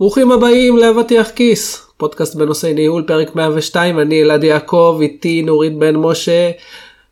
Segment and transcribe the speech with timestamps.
[0.00, 5.96] ברוכים הבאים לאבטיח כיס, פודקאסט בנושא ניהול פרק 102, אני אלעד יעקב, איתי נורית בן
[5.96, 6.50] משה,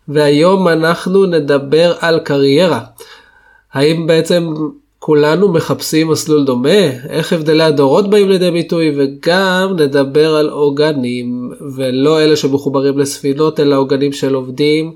[0.08, 2.81] והיום אנחנו נדבר על קריירה.
[3.73, 4.55] האם בעצם
[4.99, 6.91] כולנו מחפשים מסלול דומה?
[7.08, 8.93] איך הבדלי הדורות באים לידי ביטוי?
[8.96, 14.93] וגם נדבר על עוגנים, ולא אלה שמחוברים לספינות, אלא עוגנים של עובדים.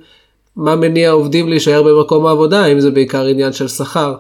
[0.57, 4.15] מה מניע עובדים להישאר במקום העבודה, אם זה בעיקר עניין של שכר.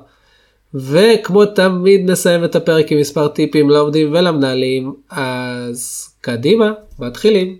[0.74, 7.56] וכמו תמיד נסיים את הפרק עם מספר טיפים לעובדים ולמנהלים, אז קדימה, מתחילים.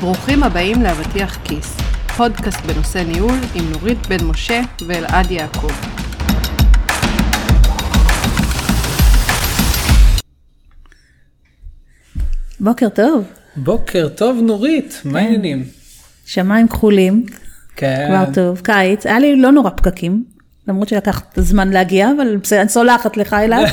[0.00, 1.76] ברוכים הבאים לאבטיח כיס,
[2.16, 5.97] פודקאסט בנושא ניהול עם נורית בן משה ואלעד יעקב.
[12.60, 13.24] בוקר טוב.
[13.56, 15.64] בוקר טוב נורית, מה העניינים?
[16.26, 17.26] שמיים כחולים,
[17.76, 18.04] כן.
[18.08, 20.24] כבר טוב, קיץ, היה לי לא נורא פקקים,
[20.68, 23.62] למרות שלקח זמן להגיע, אבל בסדר, אני סולחת לך אליו.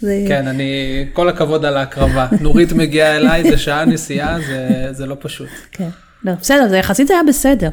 [0.00, 0.64] זה- כן, אני,
[1.12, 2.26] כל הכבוד על ההקרבה.
[2.40, 5.48] נורית מגיעה אליי, זה שעה נסיעה, זה, זה לא פשוט.
[5.72, 5.88] כן.
[6.24, 7.68] לא, בסדר, זה יחסית היה בסדר.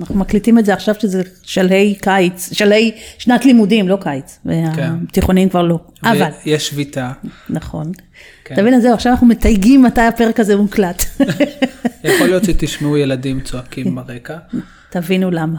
[0.00, 4.38] אנחנו מקליטים את זה עכשיו שזה שלהי קיץ, שלהי שנת לימודים, לא קיץ.
[4.44, 5.78] והתיכונים כבר לא.
[6.04, 7.12] אבל, ויש שביתה.
[7.50, 7.92] נכון.
[8.44, 8.54] כן.
[8.54, 11.04] אתה מבין, אז זהו, עכשיו אנחנו מתייגים מתי הפרק הזה מוקלט.
[12.04, 14.36] יכול להיות שתשמעו ילדים צועקים ברקע.
[14.90, 15.58] תבינו למה.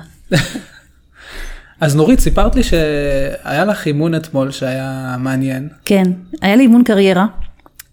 [1.81, 5.69] אז נורית, סיפרת לי שהיה לך אימון אתמול שהיה מעניין.
[5.85, 6.03] כן,
[6.41, 7.25] היה לי אימון קריירה,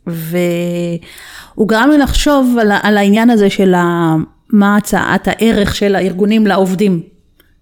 [0.07, 4.15] והוא גרם לי לחשוב על, על העניין הזה של ה,
[4.49, 7.03] מה הצעת הערך של הארגונים לעובדים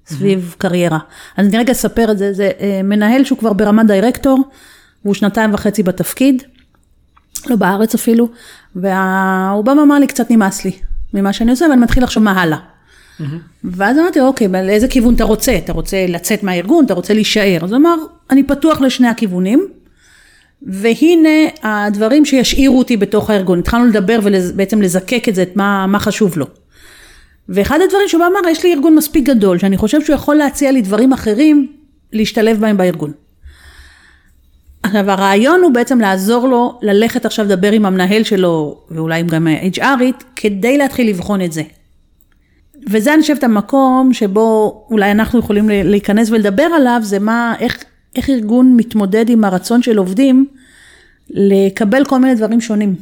[0.06, 0.98] סביב קריירה.
[1.36, 4.44] אז אני רגע אספר את זה, זה אה, מנהל שהוא כבר ברמת דירקטור,
[5.04, 6.42] והוא שנתיים וחצי בתפקיד,
[7.46, 8.28] לא בארץ אפילו,
[8.76, 10.72] והוא בא ואמר לי, קצת נמאס לי
[11.14, 12.58] ממה שאני עושה, ואני מתחיל לחשוב מה הלאה.
[13.64, 15.56] ואז אמרתי, אוקיי, לאיזה כיוון אתה רוצה?
[15.56, 16.84] אתה רוצה לצאת מהארגון?
[16.84, 17.58] אתה רוצה להישאר?
[17.62, 17.94] אז אמר,
[18.30, 19.68] אני פתוח לשני הכיוונים,
[20.62, 21.28] והנה
[21.62, 23.58] הדברים שישאירו אותי בתוך הארגון.
[23.58, 26.46] התחלנו לדבר ובעצם לזקק את זה, את מה, מה חשוב לו.
[27.48, 30.82] ואחד הדברים שהוא אמר, יש לי ארגון מספיק גדול, שאני חושב שהוא יכול להציע לי
[30.82, 31.72] דברים אחרים,
[32.12, 33.12] להשתלב בהם בארגון.
[34.90, 40.24] עכשיו הרעיון הוא בעצם לעזור לו ללכת עכשיו לדבר עם המנהל שלו, ואולי גם HRית,
[40.36, 41.62] כדי להתחיל לבחון את זה.
[42.90, 47.84] וזה אני חושבת המקום שבו אולי אנחנו יכולים להיכנס ולדבר עליו, זה מה, איך,
[48.16, 50.46] איך ארגון מתמודד עם הרצון של עובדים
[51.30, 52.94] לקבל כל מיני דברים שונים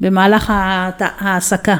[0.00, 0.52] במהלך
[0.98, 1.76] ההעסקה.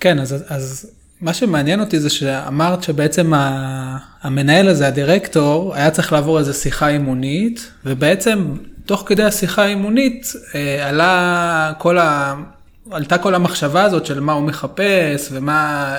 [0.00, 6.12] כן, אז, אז מה שמעניין אותי זה שאמרת שבעצם ה- המנהל הזה, הדירקטור, היה צריך
[6.12, 8.44] לעבור איזו שיחה אימונית, ובעצם
[8.86, 12.34] תוך כדי השיחה האימונית אה, עלה כל ה...
[12.90, 15.94] עלתה כל המחשבה הזאת של מה הוא מחפש ומה,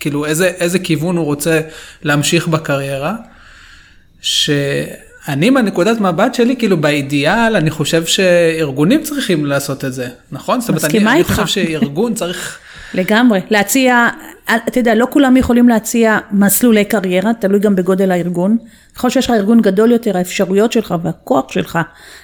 [0.00, 1.60] כאילו איזה, איזה כיוון הוא רוצה
[2.02, 3.14] להמשיך בקריירה.
[4.20, 10.60] שאני מהנקודת מבט שלי, כאילו באידיאל, אני חושב שארגונים צריכים לעשות את זה, נכון?
[10.60, 11.30] זאת אומרת, אני, מסכימה אני איתך.
[11.30, 12.58] חושב שארגון צריך...
[12.96, 14.08] לגמרי, להציע,
[14.44, 18.56] אתה יודע, לא כולם יכולים להציע מסלולי קריירה, תלוי גם בגודל הארגון.
[18.94, 21.78] ככל שיש לך ארגון גדול יותר, האפשרויות שלך והכוח שלך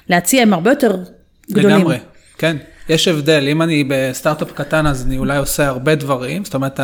[0.08, 0.96] להציע הם הרבה יותר
[1.50, 1.76] גדולים.
[1.76, 1.96] לגמרי,
[2.38, 2.56] כן.
[2.88, 6.80] יש הבדל, אם אני בסטארט-אפ קטן אז אני אולי עושה הרבה דברים, זאת אומרת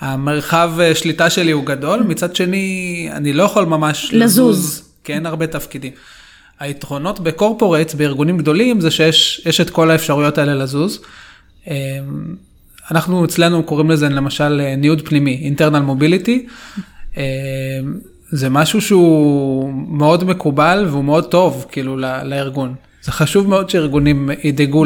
[0.00, 4.82] המרחב אה, שליטה שלי הוא גדול, מצד שני אני לא יכול ממש לזוז.
[5.04, 5.92] כי אין הרבה תפקידים.
[6.60, 11.00] היתרונות בקורפורט, בארגונים גדולים, זה שיש יש את כל האפשרויות האלה לזוז.
[12.90, 16.50] אנחנו אצלנו קוראים לזה למשל אה, ניוד פנימי, internal mobility.
[17.16, 17.22] אה,
[18.30, 22.74] זה משהו שהוא מאוד מקובל והוא מאוד טוב כאילו לארגון.
[23.02, 24.84] זה חשוב מאוד שארגונים ידאגו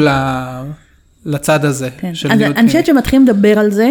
[1.25, 2.15] לצד הזה כן.
[2.15, 2.67] של אז אני.
[2.67, 3.89] חושבת שמתחילים לדבר על זה.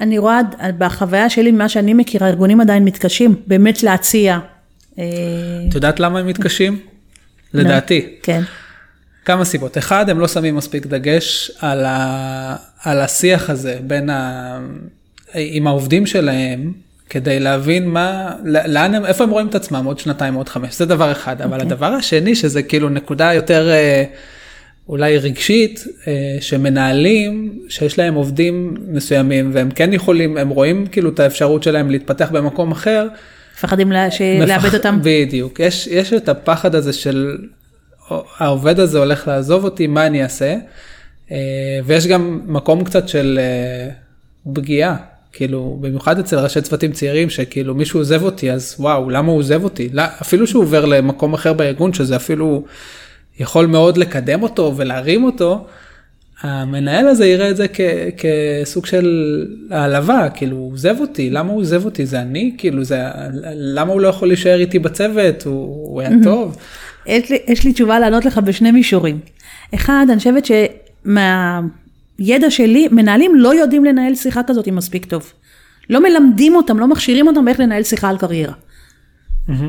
[0.00, 0.40] אני רואה
[0.78, 4.38] בחוויה שלי, ממה שאני מכירה, ארגונים עדיין מתקשים באמת להציע.
[4.98, 5.04] אה,
[5.68, 6.78] את יודעת למה הם מתקשים?
[7.54, 8.06] לדעתי.
[8.22, 8.42] כן.
[9.24, 9.78] כמה סיבות.
[9.78, 12.56] אחד, הם לא שמים מספיק דגש על, ה...
[12.82, 14.58] על השיח הזה בין ה...
[15.34, 16.72] עם העובדים שלהם,
[17.10, 20.86] כדי להבין מה, לאן הם, איפה הם רואים את עצמם עוד שנתיים, עוד חמש, זה
[20.86, 21.42] דבר אחד.
[21.42, 21.66] אבל אוקיי.
[21.66, 24.04] הדבר השני, שזה כאילו נקודה יותר אה,
[24.88, 31.20] אולי רגשית, אה, שמנהלים, שיש להם עובדים מסוימים, והם כן יכולים, הם רואים כאילו את
[31.20, 33.08] האפשרות שלהם להתפתח במקום אחר,
[33.56, 33.92] מפחדים
[34.46, 34.98] לאבד אותם.
[35.02, 37.36] בדיוק, יש, יש את הפחד הזה של
[38.10, 40.56] העובד הזה הולך לעזוב אותי, מה אני אעשה?
[41.30, 41.36] אה,
[41.84, 43.90] ויש גם מקום קצת של אה,
[44.54, 44.96] פגיעה,
[45.32, 49.64] כאילו, במיוחד אצל ראשי צוותים צעירים, שכאילו מישהו עוזב אותי, אז וואו, למה הוא עוזב
[49.64, 49.88] אותי?
[49.92, 52.64] לא, אפילו שהוא עובר למקום אחר בארגון, שזה אפילו
[53.38, 55.66] יכול מאוד לקדם אותו ולהרים אותו,
[56.40, 57.80] המנהל הזה יראה את זה כ,
[58.16, 62.06] כסוג של העלבה, כאילו הוא עוזב אותי, למה הוא עוזב אותי?
[62.06, 62.54] זה אני?
[62.58, 63.02] כאילו זה,
[63.54, 65.42] למה הוא לא יכול להישאר איתי בצוות?
[65.42, 66.56] הוא, הוא היה טוב?
[67.06, 69.18] יש לי, יש לי תשובה לענות לך בשני מישורים.
[69.74, 70.44] אחד, אני חושבת
[71.06, 75.32] שמהידע שלי, מנהלים לא יודעים לנהל שיחה כזאת מספיק טוב.
[75.90, 78.52] לא מלמדים אותם, לא מכשירים אותם איך לנהל שיחה על קריירה.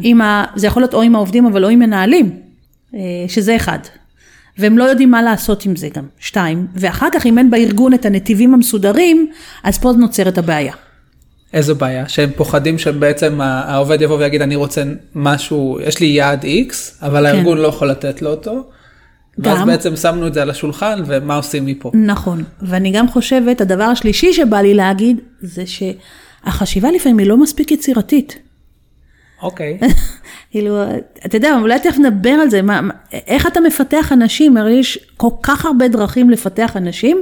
[0.01, 2.39] עם ה, זה יכול להיות או עם העובדים, אבל לא עם מנהלים,
[2.95, 3.79] אה, שזה אחד.
[4.57, 6.67] והם לא יודעים מה לעשות עם זה גם, שתיים.
[6.73, 9.31] ואחר כך, אם אין בארגון את הנתיבים המסודרים,
[9.63, 10.73] אז פה נוצרת הבעיה.
[11.55, 12.09] איזו בעיה?
[12.09, 14.83] שהם פוחדים שבעצם העובד יבוא ויגיד אני רוצה
[15.15, 17.35] משהו, יש לי יעד X, אבל כן.
[17.35, 18.63] הארגון לא יכול לתת לו אותו.
[19.37, 21.91] ואז גם, בעצם שמנו את זה על השולחן ומה עושים מפה.
[21.93, 27.71] נכון, ואני גם חושבת, הדבר השלישי שבא לי להגיד, זה שהחשיבה לפעמים היא לא מספיק
[27.71, 28.37] יצירתית.
[29.41, 29.79] אוקיי.
[30.51, 30.83] כאילו,
[31.25, 32.81] אתה יודע, אולי תכף נדבר על זה, מה,
[33.11, 37.21] איך אתה מפתח אנשים, הרי יש כל כך הרבה דרכים לפתח אנשים,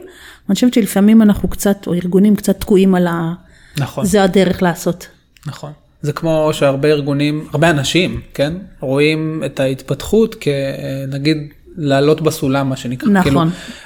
[0.49, 3.33] אני חושבת שלפעמים אנחנו קצת, או ארגונים קצת תקועים על ה...
[3.77, 4.05] נכון.
[4.05, 5.07] זה הדרך לעשות.
[5.45, 5.71] נכון.
[6.01, 11.37] זה כמו שהרבה ארגונים, הרבה אנשים, כן, רואים את ההתפתחות כנגיד
[11.77, 13.09] לעלות בסולם מה שנקרא.
[13.09, 13.23] נכון.
[13.23, 13.41] כאילו,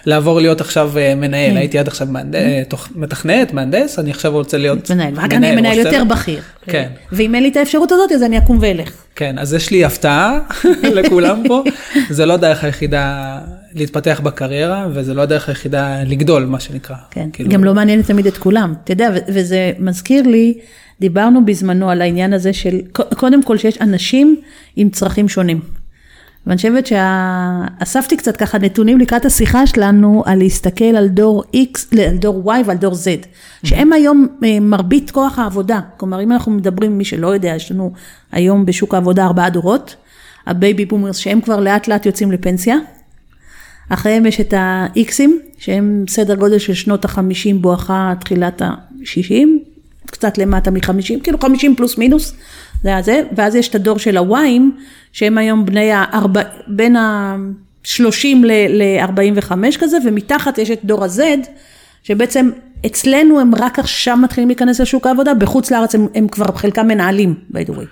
[0.06, 1.57] לעבור להיות עכשיו אה, מנהל, כן.
[1.57, 2.36] הייתי עד עכשיו מהנד...
[2.68, 2.88] תוך...
[2.95, 5.13] מתכנת, מהנדס, אני עכשיו רוצה להיות מנהל.
[5.16, 6.42] רק אני מנהל יותר בכיר.
[6.62, 6.89] כן.
[7.12, 8.92] ואם אין לי את האפשרות הזאת, אז אני אקום ואלך.
[9.16, 10.39] כן, אז יש לי הפתעה
[10.98, 11.63] לכולם פה,
[12.10, 13.38] זה לא הדרך היחידה
[13.77, 16.95] להתפתח בקריירה, וזה לא הדרך היחידה לגדול, מה שנקרא.
[17.12, 17.50] כן, כאילו...
[17.50, 18.74] גם לא מעניין תמיד את כולם.
[18.83, 20.57] אתה יודע, וזה מזכיר לי,
[21.00, 24.35] דיברנו בזמנו על העניין הזה של, קודם כל שיש אנשים
[24.75, 25.59] עם צרכים שונים.
[26.47, 32.18] ואני חושבת שאספתי קצת ככה נתונים לקראת השיחה שלנו על להסתכל על דור X, על
[32.18, 33.27] דור Y ועל דור Z,
[33.63, 35.79] שהם היום אה, מרבית כוח העבודה.
[35.97, 37.91] כלומר, אם אנחנו מדברים, מי שלא יודע, יש לנו
[38.31, 39.95] היום בשוק העבודה ארבעה דורות,
[40.47, 42.75] ה baby boomers שהם כבר לאט לאט יוצאים לפנסיה.
[43.89, 49.34] אחריהם יש את ה-Xים, שהם סדר גודל של שנות ה-50 בואכה תחילת ה-60,
[50.06, 52.34] קצת למטה מ-50, כאילו 50 פלוס מינוס,
[52.84, 54.77] זה היה זה, ואז יש את הדור של ה-Yים,
[55.12, 61.22] שהם היום בני הארבע, בין ה-30 ל-45 כזה, ומתחת יש את דור ה-Z,
[62.04, 62.50] שבעצם
[62.86, 67.36] אצלנו הם רק עכשיו מתחילים להיכנס לשוק העבודה, בחוץ לארץ הם, הם כבר חלקם מנהלים,
[67.51, 67.86] by the way.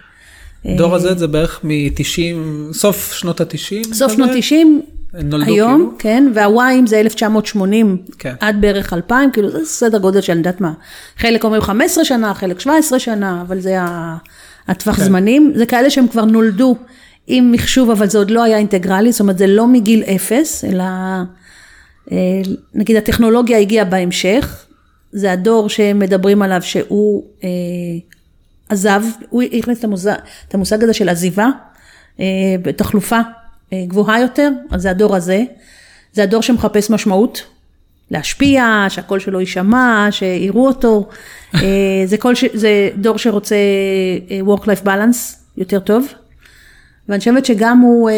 [0.78, 3.94] דור ה-Z זה בערך מ-90, סוף שנות ה-90?
[3.94, 4.95] סוף שנות ה-90.
[5.14, 5.92] היום, כאילו?
[6.00, 8.34] כן, והוויים זה 1980 כן.
[8.40, 10.74] עד בערך 2000, כאילו זה סדר גודל של אני יודעת מה,
[11.18, 13.78] חלק אומרים 15 שנה, חלק 17 שנה, אבל זה
[14.68, 15.04] הטווח כן.
[15.04, 16.76] זמנים, זה כאלה שהם כבר נולדו
[17.28, 20.84] עם מחשוב, אבל זה עוד לא היה אינטגרלי, זאת אומרת זה לא מגיל אפס, אלא
[22.12, 22.42] אה,
[22.74, 24.66] נגיד הטכנולוגיה הגיעה בהמשך,
[25.12, 27.50] זה הדור שמדברים עליו שהוא אה,
[28.70, 29.80] עזב, הוא הכניס
[30.48, 31.48] את המושג, הזה של עזיבה,
[32.20, 32.26] אה,
[32.76, 33.20] תחלופה
[33.88, 35.44] גבוהה יותר, אז זה הדור הזה,
[36.14, 37.46] זה הדור שמחפש משמעות,
[38.12, 41.08] להשפיע, שהקול שלו יישמע, שיראו אותו,
[41.56, 41.60] אה,
[42.06, 42.46] זה, ש...
[42.54, 43.56] זה דור שרוצה
[44.32, 46.08] אה, work-life balance יותר טוב,
[47.10, 48.10] ואני חושבת שגם הוא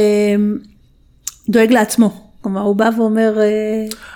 [1.50, 2.24] דואג לעצמו.
[2.42, 3.38] כלומר, הוא בא ואומר...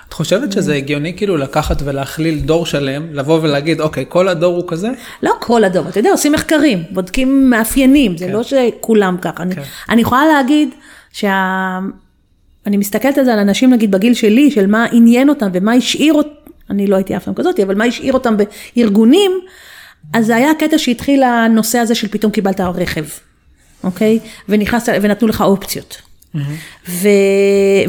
[0.08, 4.64] את חושבת שזה הגיוני כאילו לקחת ולהכליל דור שלם, לבוא ולהגיד, אוקיי, כל הדור הוא
[4.68, 4.88] כזה?
[5.22, 8.32] לא כל הדור, אתה יודע, עושים מחקרים, בודקים מאפיינים, זה כן.
[8.32, 9.36] לא שכולם ככה.
[9.36, 9.42] כן.
[9.44, 9.54] אני,
[9.88, 10.68] אני יכולה להגיד
[11.12, 11.78] שה...
[12.66, 16.14] אני מסתכלת על זה על אנשים נגיד בגיל שלי, של מה עניין אותם ומה השאיר
[16.14, 16.30] אותם,
[16.70, 18.34] אני לא הייתי אף פעם כזאת, אבל מה השאיר אותם
[18.76, 19.32] בארגונים,
[20.12, 23.04] אז זה היה הקטע שהתחיל הנושא הזה של פתאום קיבלת רכב,
[23.84, 24.18] אוקיי?
[24.48, 26.02] ונכנסת, ונתנו לך אופציות.
[26.34, 26.38] Mm-hmm.
[26.88, 27.08] ו...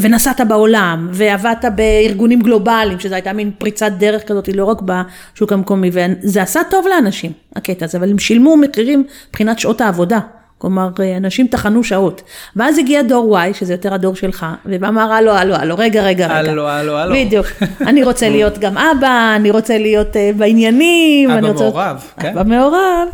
[0.02, 5.92] ונסעת בעולם, ועבדת בארגונים גלובליים, שזו הייתה מין פריצת דרך כזאת, לא רק בשוק המקומי,
[5.94, 10.20] וזה עשה טוב לאנשים, הקטע הזה, אבל הם שילמו מחירים מבחינת שעות העבודה.
[10.64, 12.22] כלומר, אנשים טחנו שעות.
[12.56, 16.52] ואז הגיע דור Y, שזה יותר הדור שלך, ואמר, הלו, הלו, הלו, רגע, רגע, רגע.
[16.52, 17.16] הלו, הלו, הלו.
[17.16, 17.46] בדיוק.
[17.90, 21.32] אני רוצה להיות גם אבא, אני רוצה להיות uh, בעניינים.
[21.32, 21.64] אבא רוצה...
[21.64, 22.38] מעורב, כן.
[22.38, 23.08] אבא מעורב.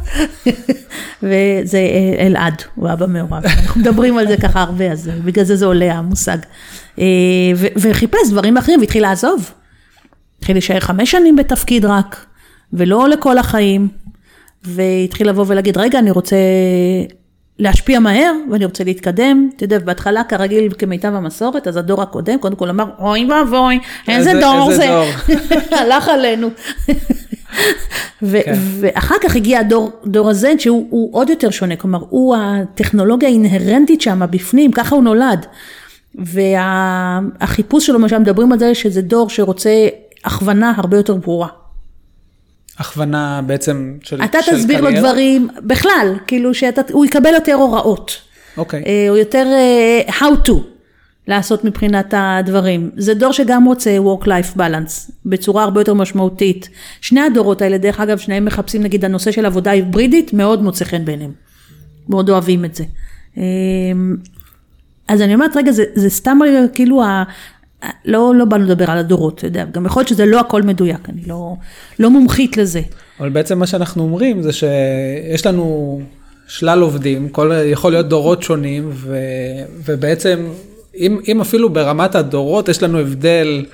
[1.24, 3.44] וזה אה, אלעד, הוא אבא מעורב.
[3.46, 6.38] אנחנו מדברים על זה ככה הרבה, אז בגלל זה זה עולה המושג.
[6.96, 7.00] Uh,
[7.76, 9.52] וחיפש דברים אחרים והתחיל לעזוב.
[10.38, 12.26] התחיל להישאר חמש שנים בתפקיד רק,
[12.74, 13.88] ולא לכל החיים.
[14.64, 16.36] והתחיל לבוא ולהגיד, רגע, אני רוצה
[17.60, 19.50] להשפיע מהר, ואני רוצה להתקדם.
[19.56, 24.32] אתה יודע, בהתחלה כרגיל כמיטב המסורת, אז הדור הקודם, קודם כל אמר, אוי ואבוי, איזה
[24.42, 24.88] דור זה,
[25.82, 26.50] הלך עלינו.
[28.22, 28.54] ו- כן.
[28.80, 34.22] ואחר כך הגיע הדור, דור הזה, שהוא עוד יותר שונה, כלומר, הוא הטכנולוגיה האינהרנטית שם
[34.30, 35.46] בפנים, ככה הוא נולד.
[36.16, 39.88] והחיפוש שלו, מה שמדברים על זה, שזה דור שרוצה
[40.26, 41.48] הכוונה הרבה יותר ברורה.
[42.80, 45.02] הכוונה בעצם של אתה של תסביר קריירה?
[45.02, 48.18] לו דברים, בכלל, כאילו שהוא יקבל יותר הוראות.
[48.58, 48.82] אוקיי.
[48.82, 48.86] Okay.
[48.88, 49.48] אה, או יותר
[50.08, 50.54] uh, how to.
[51.28, 52.92] לעשות מבחינת הדברים.
[52.98, 56.70] זה דור שגם רוצה work-life balance בצורה הרבה יותר משמעותית.
[57.02, 61.06] שני הדורות האלה, דרך אגב, שניהם מחפשים נגיד הנושא של עבודה היברידית, מאוד מוצא חן
[61.06, 61.32] בעיניהם.
[62.10, 62.84] מאוד אוהבים את זה.
[63.38, 64.16] אמ,
[65.08, 66.40] אז אני אומרת, רגע, זה, זה סתם
[66.74, 67.04] כאילו,
[68.06, 71.10] לא, לא באנו לדבר על הדורות, אתה יודע, גם יכול להיות שזה לא הכל מדויק,
[71.10, 71.54] אני לא,
[72.00, 72.82] לא מומחית לזה.
[73.20, 76.02] אבל בעצם מה שאנחנו אומרים זה שיש לנו
[76.48, 79.18] שלל עובדים, כל, יכול להיות דורות שונים, ו,
[79.86, 80.48] ובעצם
[80.98, 83.66] אם, אם אפילו ברמת הדורות יש לנו הבדל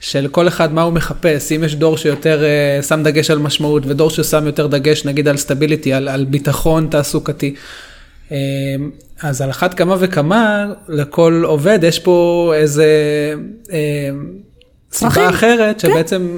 [0.00, 2.42] של כל אחד מה הוא מחפש, אם יש דור שיותר
[2.80, 6.88] uh, שם דגש על משמעות ודור ששם יותר דגש נגיד על סטביליטי, על, על ביטחון
[6.90, 7.54] תעסוקתי.
[9.22, 12.86] אז על אחת כמה וכמה לכל עובד יש פה איזה
[13.64, 13.70] uh,
[14.92, 15.88] סיבה אחרת כן.
[15.88, 16.36] שבעצם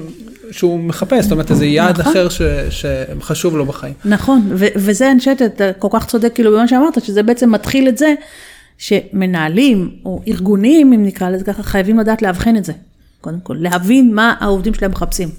[0.51, 2.11] שהוא מחפש, זאת אומרת איזה יעד נכון.
[2.11, 3.93] אחר ש, שחשוב לו בחיים.
[4.05, 7.89] נכון, ו- וזה אני חושבת, אתה כל כך צודק כאילו במה שאמרת, שזה בעצם מתחיל
[7.89, 8.13] את זה
[8.77, 12.73] שמנהלים או ארגונים, אם נקרא לזה ככה, חייבים לדעת לאבחן את זה.
[13.21, 15.29] קודם כל, להבין מה העובדים שלהם מחפשים.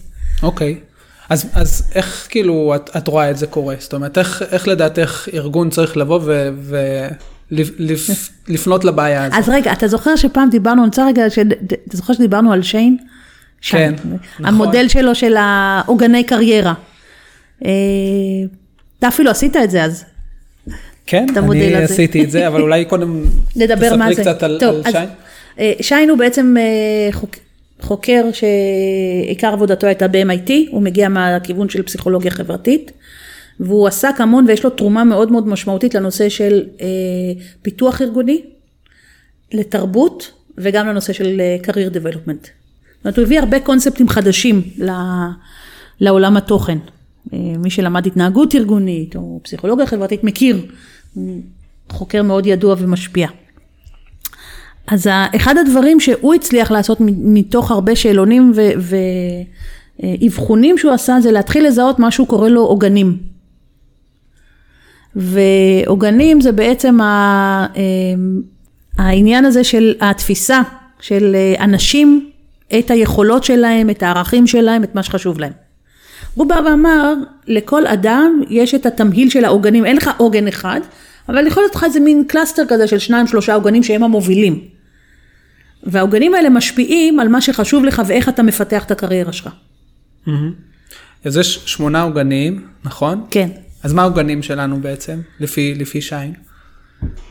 [0.43, 0.77] אוקיי.
[0.79, 0.90] Okay.
[1.31, 3.75] אז, אז איך כאילו את, את רואה את זה קורה?
[3.79, 6.49] זאת אומרת, איך, איך לדעתך ארגון צריך לבוא ו...
[6.57, 6.77] ו...
[7.53, 9.39] לפ, לפנות לבעיה הזאת.
[9.39, 11.27] אז רגע, אתה זוכר שפעם דיברנו, אני רוצה רגע.
[11.27, 12.97] אתה זוכר שדיברנו על שיין?
[13.61, 14.47] כן, נכון.
[14.47, 16.75] המודל שלו של העוגני קריירה.
[17.65, 17.71] אה,
[18.99, 20.05] אתה אפילו עשית את זה אז.
[21.07, 23.25] כן, אני עשיתי את זה, אבל אולי קודם
[23.57, 24.23] נדבר מה זה.
[24.23, 25.09] קצת על, טוב, על שיין.
[25.59, 27.37] אה, שיין הוא בעצם אה, חוק,
[27.81, 32.93] חוקר שעיקר עבודתו הייתה ב-MIT, הוא מגיע מהכיוון של פסיכולוגיה חברתית,
[33.61, 36.87] והוא עסק המון ויש לו תרומה מאוד מאוד משמעותית לנושא של אה,
[37.63, 38.43] פיתוח ארגוני,
[39.53, 42.47] לתרבות וגם לנושא של career development.
[42.47, 44.63] זאת אומרת, הוא הביא הרבה קונספטים חדשים
[46.01, 46.79] לעולם התוכן.
[47.33, 50.67] מי שלמד התנהגות ארגונית או פסיכולוגיה חברתית מכיר
[51.15, 51.41] הוא
[51.91, 53.29] חוקר מאוד ידוע ומשפיע.
[54.91, 58.53] אז אחד הדברים שהוא הצליח לעשות מתוך הרבה שאלונים
[60.03, 63.17] ואבחונים שהוא עשה זה להתחיל לזהות מה שהוא קורא לו עוגנים.
[65.17, 66.99] ועוגנים זה בעצם
[68.99, 70.61] העניין הזה של התפיסה
[71.01, 72.31] של אנשים,
[72.79, 75.53] את היכולות שלהם, את הערכים שלהם, את מה שחשוב להם.
[76.35, 77.15] הוא בא ואמר,
[77.47, 80.81] לכל אדם יש את התמהיל של העוגנים, אין לך עוגן אחד,
[81.29, 84.61] אבל יכול להיות לך איזה מין cluster כזה של שניים שלושה עוגנים שהם המובילים.
[85.83, 89.49] והעוגנים האלה משפיעים על מה שחשוב לך ואיך אתה מפתח את הקריירה שלך.
[91.25, 93.27] אז יש שמונה עוגנים, נכון?
[93.31, 93.49] כן.
[93.83, 96.33] אז מה העוגנים שלנו בעצם, לפי, לפי שיין?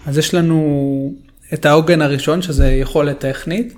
[0.08, 1.14] אז יש לנו
[1.54, 3.74] את העוגן הראשון, שזה יכולת טכנית.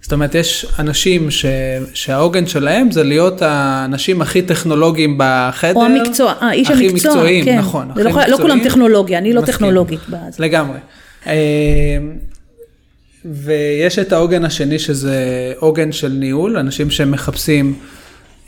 [0.00, 1.46] זאת אומרת, יש אנשים ש...
[1.94, 5.74] שהעוגן שלהם זה להיות האנשים הכי טכנולוגיים בחדר.
[5.74, 7.58] או המקצוע, אה, איש הכי המקצוע, מקצועיים, כן.
[7.58, 7.90] נכון.
[7.90, 8.30] הכי לא, מקצועיים.
[8.30, 9.54] לא כולם טכנולוגיה, אני לא מסכים.
[9.54, 10.00] טכנולוגית.
[10.08, 10.38] באז.
[10.38, 10.78] לגמרי.
[13.24, 17.74] ויש את העוגן השני שזה עוגן של ניהול, אנשים שמחפשים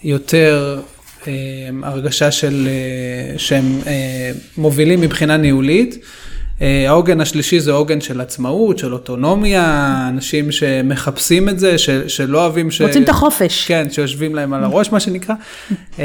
[0.05, 0.81] יותר
[1.27, 1.33] אה,
[1.83, 5.99] הרגשה של, אה, שהם אה, מובילים מבחינה ניהולית.
[6.63, 12.41] אה, העוגן השלישי זה עוגן של עצמאות, של אוטונומיה, אנשים שמחפשים את זה, ש, שלא
[12.41, 12.81] אוהבים ש...
[12.81, 13.65] רוצים את החופש.
[13.67, 15.35] כן, שיושבים להם על הראש, מה שנקרא.
[15.99, 16.05] אה,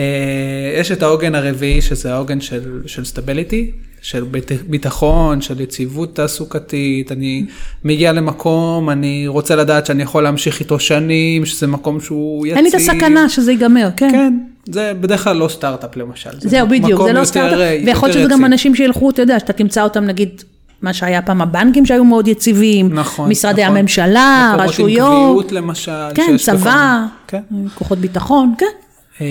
[0.79, 3.71] יש את העוגן הרביעי, שזה העוגן של, של סטביליטי,
[4.01, 4.25] של
[4.67, 7.45] ביטחון, של יציבות תעסוקתית, אני
[7.83, 12.55] מגיע למקום, אני רוצה לדעת שאני יכול להמשיך איתו שנים, שזה מקום שהוא יציב.
[12.55, 14.11] אין לי את הסכנה שזה ייגמר, כן.
[14.11, 14.33] כן,
[14.71, 16.29] זה בדרך כלל לא סטארט-אפ למשל.
[16.39, 19.83] זהו, בדיוק, זה לא סטארט-אפ, ויכול להיות שזה גם אנשים שילכו, אתה יודע, שאתה תמצא
[19.83, 20.43] אותם נגיד.
[20.81, 23.77] מה שהיה פעם הבנקים שהיו מאוד יציבים, נכון, משרדי נכון.
[23.77, 27.41] הממשלה, מקומות רשויות, עם קביעות למשל, כן, צבא, כן.
[27.75, 29.25] כוחות ביטחון, כן.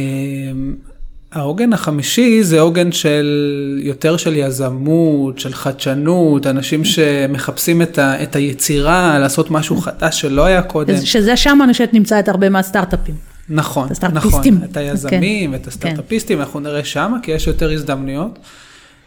[1.33, 8.37] העוגן החמישי זה עוגן של יותר של יזמות, של חדשנות, אנשים שמחפשים את, ה, את
[8.37, 10.97] היצירה, לעשות משהו חדש שלא היה קודם.
[11.05, 13.15] שזה שם אני חושבת נמצא את הרבה מהסטארט-אפים.
[13.49, 15.57] נכון, את נכון, את היזמים, כן.
[15.57, 16.43] את הסטארט-אפיסטים, כן.
[16.43, 18.39] אנחנו נראה שם, כי יש יותר הזדמנויות.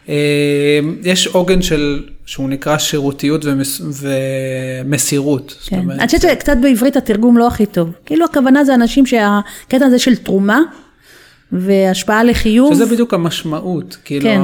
[0.08, 0.14] אמ,
[1.02, 3.80] יש עוגן של, שהוא נקרא שירותיות ומס,
[4.84, 5.56] ומסירות.
[5.66, 5.90] כן.
[5.90, 7.90] אני חושבת שקצת בעברית התרגום לא הכי טוב.
[8.06, 10.60] כאילו הכוונה זה אנשים שהקטע הזה של תרומה,
[11.52, 12.74] והשפעה לחיוב.
[12.74, 14.40] שזה בדיוק המשמעות, כאילו, כן.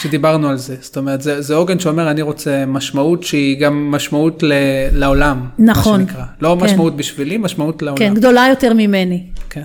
[0.00, 0.76] שדיברנו על זה.
[0.80, 4.52] זאת אומרת, זה, זה עוגן שאומר, אני רוצה משמעות שהיא גם משמעות ל,
[4.92, 6.00] לעולם, נכון.
[6.00, 6.24] מה שנקרא.
[6.40, 6.66] לא כן.
[6.66, 7.98] משמעות בשבילי, משמעות לעולם.
[7.98, 9.22] כן, גדולה יותר ממני.
[9.50, 9.62] כן.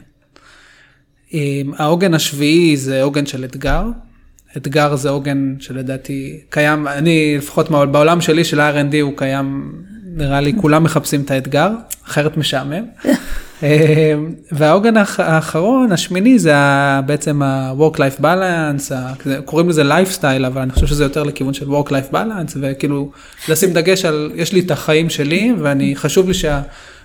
[1.77, 3.83] העוגן השביעי זה עוגן של אתגר.
[4.57, 9.71] אתגר זה עוגן שלדעתי קיים, אני לפחות בעולם שלי של R&D הוא קיים,
[10.15, 11.69] נראה לי כולם מחפשים את האתגר,
[12.07, 12.85] אחרת משעמם.
[13.63, 14.13] אה,
[14.51, 16.53] והעוגן האחרון, השמיני, זה
[17.05, 18.93] בעצם ה-work-life balance,
[19.45, 23.11] קוראים לזה lifestyle, אבל אני חושב שזה יותר לכיוון של work-life balance, וכאילו
[23.49, 26.61] לשים דגש על, יש לי את החיים שלי, ואני, חשוב לי שה...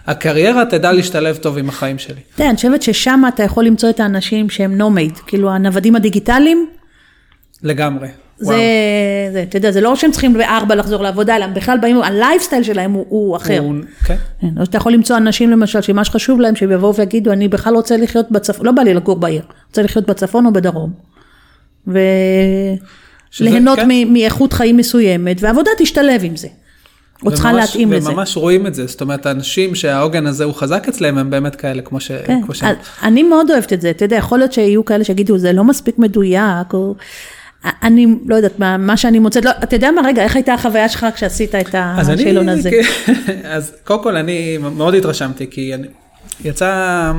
[0.06, 2.20] הקריירה תדע להשתלב טוב עם החיים שלי.
[2.38, 6.66] יודע, אני חושבת ששם אתה יכול למצוא את האנשים שהם nomad, כאילו הנוודים הדיגיטליים.
[7.62, 8.08] לגמרי.
[8.38, 8.56] זה,
[9.32, 12.92] זה, אתה יודע, זה לא שהם צריכים בארבע לחזור לעבודה, אלא בכלל באים, הלייפסטייל שלהם
[12.92, 13.58] הוא, הוא אחר.
[13.58, 13.74] הוא,
[14.04, 14.16] כן.
[14.40, 14.48] כן.
[14.60, 17.96] אז אתה יכול למצוא אנשים למשל, שמה שחשוב להם, שהם יבואו ויגידו, אני בכלל רוצה
[17.96, 20.92] לחיות בצפון, לא בא לי לגור בעיר, רוצה לחיות בצפון או בדרום.
[21.86, 23.88] וליהנות כן.
[24.12, 26.48] מאיכות חיים מסוימת, והעבודה תשתלב עם זה.
[27.24, 28.10] או צריכה להתאים לזה.
[28.10, 31.82] וממש רואים את זה, זאת אומרת, האנשים שהעוגן הזה הוא חזק אצלם, הם באמת כאלה,
[31.82, 32.12] כמו ש...
[32.26, 32.62] כן, כמו ש...
[33.02, 35.98] אני מאוד אוהבת את זה, אתה יודע, יכול להיות שיהיו כאלה שיגידו, זה לא מספיק
[35.98, 36.94] מדויק, או...
[37.64, 40.88] אני לא יודעת מה, מה שאני מוצאת, לא, אתה יודע מה, רגע, איך הייתה החוויה
[40.88, 42.70] שלך כשעשית את השאלון הזה?
[43.44, 45.86] אז קודם כל אני מאוד התרשמתי, כי אני,
[46.44, 47.12] יצא,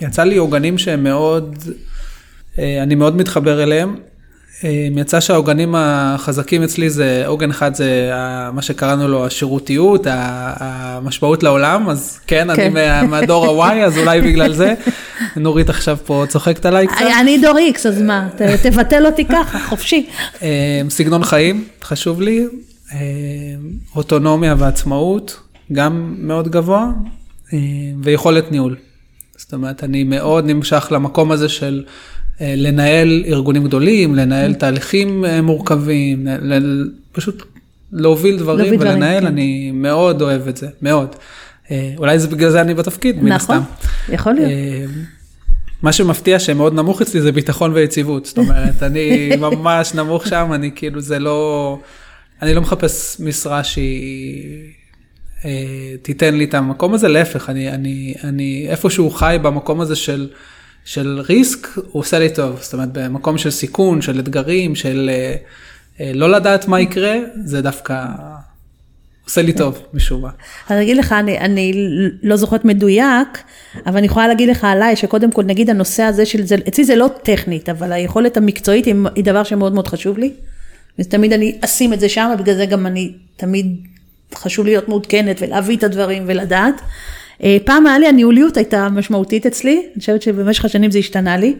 [0.00, 1.58] יצא לי עוגנים שהם מאוד,
[2.58, 3.96] אה, אני מאוד מתחבר אליהם.
[4.64, 8.10] אה, יצא שהעוגנים החזקים אצלי זה, עוגן אחד זה
[8.52, 12.76] מה שקראנו לו השירותיות, המשמעות לעולם, אז כן, כן.
[12.76, 14.74] אני מהדור ה-Y, אז אולי בגלל זה.
[15.36, 16.96] נורית עכשיו פה צוחקת עליי קצת.
[17.20, 18.28] אני דור X, אז מה,
[18.62, 20.06] תבטל אותי ככה, חופשי.
[20.42, 22.46] אה, סגנון חיים, חשוב לי,
[22.92, 22.98] אה,
[23.96, 25.40] אוטונומיה ועצמאות,
[25.72, 26.90] גם מאוד גבוה,
[28.02, 28.76] ויכולת ניהול.
[29.36, 31.84] זאת אומרת, אני מאוד נמשך למקום הזה של...
[32.42, 36.26] אה, לנהל ארגונים גדולים, לנהל תהליכים אה, מורכבים,
[37.12, 37.42] פשוט
[37.92, 39.26] להוביל דברים ולנהל, כן.
[39.26, 41.16] אני מאוד אוהב את זה, מאוד.
[41.70, 43.54] אה, אולי זה בגלל זה אני בתפקיד, מן הסתם.
[43.54, 44.50] נכון, יכול להיות.
[45.82, 50.70] מה שמפתיע שמאוד נמוך אצלי זה ביטחון ויציבות, זאת אומרת, אני ממש נמוך שם, אני
[50.74, 51.78] כאילו, זה לא,
[52.42, 54.44] אני לא מחפש משרה שהיא...
[56.02, 60.28] תיתן לי את המקום הזה, להפך, אני, אני, אני איפשהו חי במקום הזה של
[60.84, 62.58] של ריסק, הוא עושה לי טוב.
[62.62, 65.34] זאת אומרת, במקום של סיכון, של אתגרים, של אה,
[66.00, 68.04] אה, לא לדעת מה יקרה, זה דווקא
[69.24, 70.30] עושה לי טוב, משום מה.
[70.70, 71.72] אני אגיד לך, אני, אני
[72.22, 73.42] לא זוכרת מדויק,
[73.86, 76.96] אבל אני יכולה להגיד לך עליי, שקודם כל, נגיד הנושא הזה של זה, אצלי זה
[76.96, 80.32] לא טכנית, אבל היכולת המקצועית היא, היא דבר שמאוד מאוד חשוב לי.
[80.98, 83.76] ותמיד אני אשים את זה שם, ובגלל זה גם אני תמיד
[84.34, 86.80] חשוב להיות מעודכנת ולהביא את הדברים ולדעת.
[87.44, 91.54] אה, פעם היה לי הניהוליות הייתה משמעותית אצלי, אני חושבת שבמשך השנים זה השתנה לי.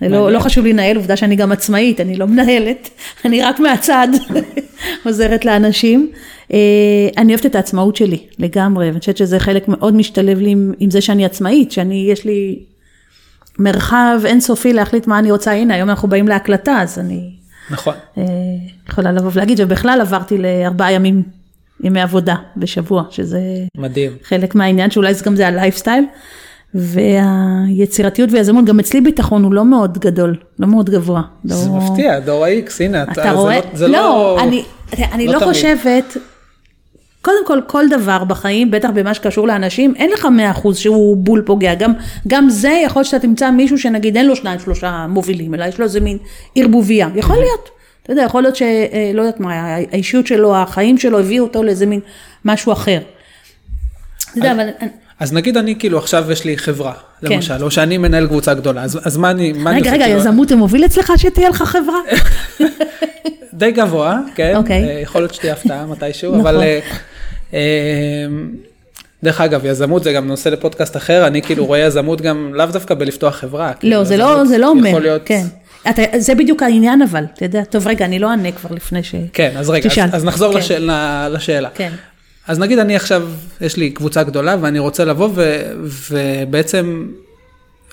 [0.00, 2.90] לא, לא חשוב לי לנהל, עובדה שאני גם עצמאית, אני לא מנהלת,
[3.24, 4.08] אני רק מהצד
[5.04, 6.10] עוזרת לאנשים.
[6.52, 6.58] אה,
[7.16, 10.90] אני אוהבת את העצמאות שלי לגמרי, ואני חושבת שזה חלק מאוד משתלב לי עם, עם
[10.90, 12.58] זה שאני עצמאית, שאני, יש לי
[13.58, 17.30] מרחב אינסופי להחליט מה אני רוצה, הנה היום אנחנו באים להקלטה, אז אני...
[17.70, 17.94] נכון.
[18.18, 18.24] אה,
[18.88, 21.22] יכולה לבוא ולהגיד, ובכלל עברתי לארבעה ימים
[21.84, 23.40] ימי עבודה בשבוע, שזה...
[23.76, 24.12] מדהים.
[24.24, 26.04] חלק מהעניין, שאולי זה גם זה הלייפסטייל.
[26.74, 31.22] והיצירתיות ויזמות, גם אצלי ביטחון הוא לא מאוד גדול, לא מאוד גבוה.
[31.44, 31.76] זה לא...
[31.76, 33.60] מפתיע, דור ה-X, הנה, אתה, אתה רואה?
[33.60, 34.64] זה לא, זה לא, לא, אני,
[35.12, 36.16] אני לא, לא חושבת,
[37.22, 41.42] קודם כל, כל דבר בחיים, בטח במה שקשור לאנשים, אין לך מאה אחוז שהוא בול
[41.46, 41.74] פוגע.
[41.74, 41.92] גם,
[42.28, 45.84] גם זה יכול שאתה תמצא מישהו שנגיד אין לו שניים שלושה מובילים, אלא יש לו
[45.84, 46.18] איזה מין
[46.56, 47.08] ערבוביה.
[47.14, 47.79] יכול להיות.
[48.10, 51.86] אתה יודע, יכול להיות שלא אה, יודעת מה, האישיות שלו, החיים שלו הביאו אותו לאיזה
[51.86, 52.00] מין
[52.44, 53.00] משהו אחר.
[54.30, 54.68] אתה יודע, אבל...
[55.20, 57.32] אז נגיד אני כאילו עכשיו יש לי חברה, כן.
[57.32, 60.16] למשל, או שאני מנהל קבוצה גדולה, אז, אז מה אני, מה רגע, אני רגע, רגע,
[60.16, 61.98] יזמות מוביל אצלך שתהיה לך חברה?
[63.52, 64.56] די גבוה, כן, okay.
[64.56, 64.84] אוקיי.
[64.88, 66.46] אה, יכול להיות שתהיה הפתעה מתישהו, נכון.
[66.46, 66.62] אבל
[67.54, 68.26] אה,
[69.22, 72.94] דרך אגב, יזמות זה גם נושא לפודקאסט אחר, אני כאילו רואה יזמות גם לאו דווקא
[72.94, 73.68] בלפתוח חברה.
[73.68, 75.30] לא, כאילו, זה לא, זה לא אומר, להיות...
[75.88, 79.14] אתה, זה בדיוק העניין אבל, אתה יודע, טוב רגע, אני לא אענה כבר לפני ש...
[79.32, 80.58] כן, אז רגע, אז, אז נחזור כן.
[80.58, 81.68] לשאלה, לשאלה.
[81.74, 81.92] כן.
[82.46, 83.28] אז נגיד אני עכשיו,
[83.60, 85.62] יש לי קבוצה גדולה ואני רוצה לבוא ו,
[86.10, 87.06] ובעצם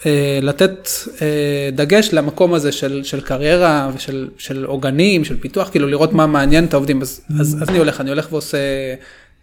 [0.06, 0.90] אה, לתת
[1.22, 6.28] אה, דגש למקום הזה של, של קריירה ושל של עוגנים, של פיתוח, כאילו לראות מה
[6.28, 7.02] מעניין את העובדים.
[7.02, 8.58] אז, אז, אז אני הולך, אני הולך ועושה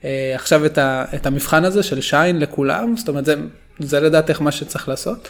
[0.05, 3.35] אה, עכשיו את, ה, את המבחן הזה של שיין לכולם, זאת אומרת, זה,
[3.79, 5.29] זה לדעתך מה שצריך לעשות.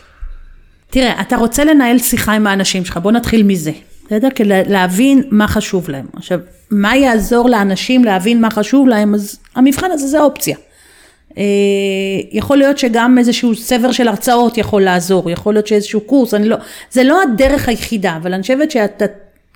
[0.95, 3.73] תראה, אתה רוצה לנהל שיחה עם האנשים שלך, בוא נתחיל מזה.
[4.07, 4.29] בסדר?
[4.35, 6.07] כדי להבין מה חשוב להם.
[6.17, 6.39] עכשיו,
[6.71, 9.15] מה יעזור לאנשים להבין מה חשוב להם?
[9.15, 10.57] אז המבחן הזה זה האופציה.
[11.39, 11.43] אה,
[12.33, 16.57] יכול להיות שגם איזשהו סבר של הרצאות יכול לעזור, יכול להיות שאיזשהו קורס, אני לא,
[16.91, 19.05] זה לא הדרך היחידה, אבל אני חושבת שאתה,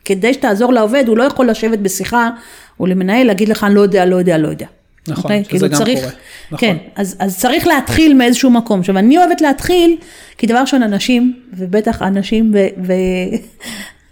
[0.04, 2.30] כדי שתעזור לעובד, הוא לא יכול לשבת בשיחה
[2.80, 4.66] או למנהל, להגיד לך, אני לא יודע, לא יודע, לא יודע.
[5.08, 5.34] נכון, okay?
[5.34, 5.44] אוקיי?
[5.44, 6.12] שזה כאילו גם צריך, קורה.
[6.50, 6.58] נכון.
[6.58, 8.80] כן, אז, אז צריך להתחיל מאיזשהו מקום.
[8.80, 9.96] עכשיו, אני אוהבת להתחיל,
[10.38, 12.92] כי דבר ראשון, אנשים, ובטח אנשים ו, ו,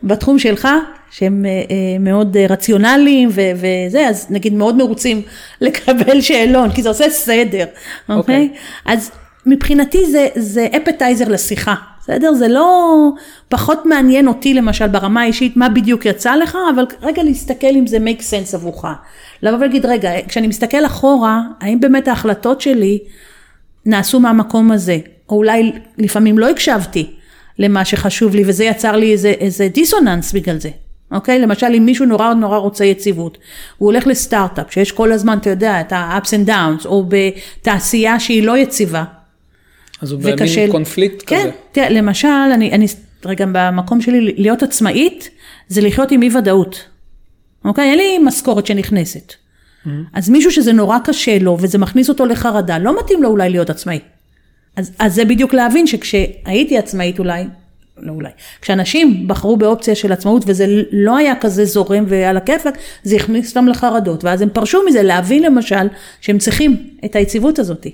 [0.08, 0.68] בתחום שלך,
[1.10, 5.22] שהם אה, אה, מאוד רציונליים ו, וזה, אז נגיד מאוד מרוצים
[5.60, 7.64] לקבל שאלון, כי זה עושה סדר,
[8.08, 8.14] אוקיי?
[8.14, 8.18] Okay?
[8.18, 8.50] אוקיי.
[8.54, 8.58] Okay.
[8.84, 9.10] אז
[9.46, 11.74] מבחינתי זה, זה אפטייזר לשיחה,
[12.06, 12.34] בסדר?
[12.34, 13.10] זה לא
[13.48, 17.98] פחות מעניין אותי למשל ברמה האישית מה בדיוק יצא לך, אבל רגע להסתכל אם זה
[17.98, 18.84] make sense עבורך.
[19.42, 22.98] לבוא ולהגיד, רגע, כשאני מסתכל אחורה, האם באמת ההחלטות שלי
[23.86, 24.98] נעשו מהמקום הזה?
[25.28, 27.10] או אולי לפעמים לא הקשבתי
[27.58, 30.70] למה שחשוב לי, וזה יצר לי איזה, איזה דיסוננס בגלל זה.
[31.12, 31.38] אוקיי?
[31.38, 33.38] למשל אם מישהו נורא נורא רוצה יציבות,
[33.78, 38.42] הוא הולך לסטארט-אפ שיש כל הזמן, אתה יודע, את ה-ups and downs, או בתעשייה שהיא
[38.42, 39.04] לא יציבה.
[40.06, 41.50] אז הוא במין קונפליקט כן, כזה.
[41.72, 42.86] תראה, למשל, אני, אני,
[43.24, 45.30] רגע, במקום שלי להיות עצמאית,
[45.68, 46.84] זה לחיות עם אי ודאות.
[47.64, 47.90] אוקיי?
[47.90, 49.32] אין לי משכורת שנכנסת.
[49.32, 49.88] Mm-hmm.
[50.12, 53.70] אז מישהו שזה נורא קשה לו, וזה מכניס אותו לחרדה, לא מתאים לו אולי להיות
[53.70, 53.98] עצמאי.
[54.76, 57.44] אז, אז זה בדיוק להבין שכשהייתי עצמאית אולי,
[57.98, 63.16] לא אולי, כשאנשים בחרו באופציה של עצמאות וזה לא היה כזה זורם ועל הכיפאק, זה
[63.16, 65.88] הכניס אותם לחרדות, ואז הם פרשו מזה להבין למשל
[66.20, 67.86] שהם צריכים את היציבות הזאת.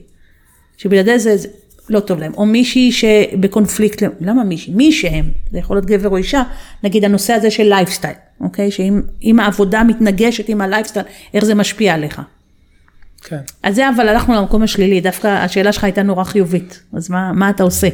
[0.76, 1.48] שבלעדי זה, זה
[1.90, 4.74] לא טוב להם, או מישהי שבקונפליקט, למה מישהי?
[4.74, 6.42] מי שהם, זה יכול להיות גבר או אישה,
[6.82, 8.70] נגיד הנושא הזה של לייפסטייל, אוקיי?
[8.70, 12.22] שאם העבודה מתנגשת עם הלייפסטייל, איך זה משפיע עליך.
[13.24, 13.40] כן.
[13.62, 17.50] אז זה אבל הלכנו למקום השלילי, דווקא השאלה שלך הייתה נורא חיובית, אז מה, מה
[17.50, 17.88] אתה עושה?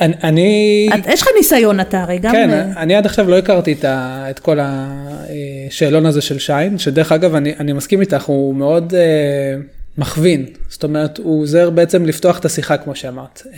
[0.00, 0.88] אני, אני...
[0.94, 2.32] את, יש לך ניסיון אתה הרי גם...
[2.32, 7.12] כן, אני עד עכשיו לא הכרתי את, ה, את כל השאלון הזה של שיין, שדרך
[7.12, 12.38] אגב אני, אני מסכים איתך, הוא מאוד אה, מכווין, זאת אומרת הוא עוזר בעצם לפתוח
[12.38, 13.42] את השיחה כמו שאמרת.
[13.44, 13.56] אה,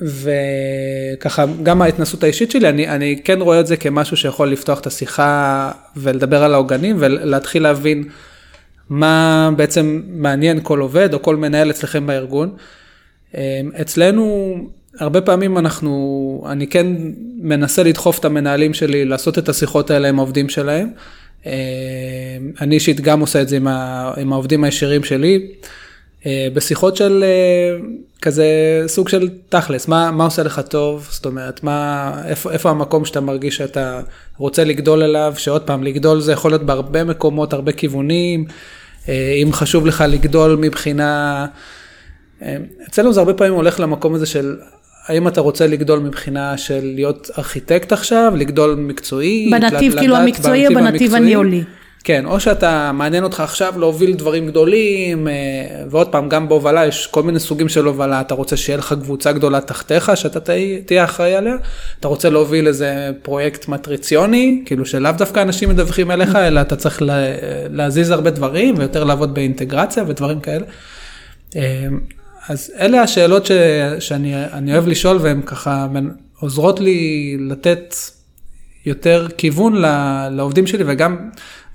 [0.00, 4.86] וככה גם ההתנסות האישית שלי, אני, אני כן רואה את זה כמשהו שיכול לפתוח את
[4.86, 8.04] השיחה ולדבר על העוגנים ולהתחיל להבין
[8.90, 12.56] מה בעצם מעניין כל עובד או כל מנהל אצלכם בארגון.
[13.80, 14.56] אצלנו
[14.98, 16.86] הרבה פעמים אנחנו, אני כן
[17.40, 20.90] מנסה לדחוף את המנהלים שלי לעשות את השיחות האלה עם העובדים שלהם.
[22.60, 23.56] אני אישית גם עושה את זה
[24.16, 25.48] עם, העובדים הישירים שלי.
[26.26, 27.78] אה, בשיחות של אה,
[28.22, 28.46] כזה
[28.86, 33.20] סוג של תכלס, מה, מה עושה לך טוב, זאת אומרת, מה, איפה, איפה המקום שאתה
[33.20, 34.00] מרגיש שאתה
[34.36, 38.44] רוצה לגדול אליו, שעוד פעם, לגדול זה יכול להיות בהרבה מקומות, הרבה כיוונים,
[39.08, 41.46] אה, אם חשוב לך לגדול מבחינה,
[42.88, 44.56] אצלנו זה הרבה פעמים הולך למקום הזה של
[45.10, 50.74] האם אתה רוצה לגדול מבחינה של להיות ארכיטקט עכשיו, לגדול מקצועי, בנתיב כאילו המקצועי או
[50.74, 51.62] בנתיב הניהולי.
[52.04, 55.34] כן, או שאתה, מעניין אותך עכשיו להוביל דברים גדולים, אה,
[55.90, 59.32] ועוד פעם, גם בהובלה יש כל מיני סוגים של הובלה, אתה רוצה שיהיה לך קבוצה
[59.32, 60.40] גדולה תחתיך, שאתה
[60.86, 61.54] תהיה אחראי עליה,
[62.00, 67.02] אתה רוצה להוביל איזה פרויקט מטריציוני, כאילו שלאו דווקא אנשים מדווחים אליך, אלא אתה צריך
[67.70, 70.64] להזיז הרבה דברים, ויותר לעבוד באינטגרציה ודברים כאלה.
[72.50, 73.52] אז אלה השאלות ש,
[73.98, 75.86] שאני אוהב לשאול, והן ככה
[76.40, 77.94] עוזרות לי לתת
[78.86, 79.74] יותר כיוון
[80.30, 81.16] לעובדים שלי, וגם...